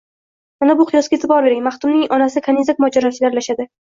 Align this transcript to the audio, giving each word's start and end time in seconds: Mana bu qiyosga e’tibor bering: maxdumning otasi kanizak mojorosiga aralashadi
Mana 0.61 0.75
bu 0.77 0.85
qiyosga 0.91 1.17
e’tibor 1.19 1.45
bering: 1.47 1.61
maxdumning 1.67 2.07
otasi 2.17 2.43
kanizak 2.47 2.81
mojorosiga 2.85 3.29
aralashadi 3.31 3.67